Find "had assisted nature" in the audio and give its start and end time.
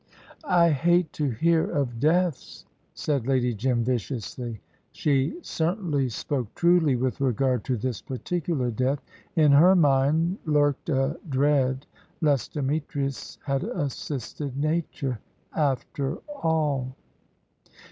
13.45-15.19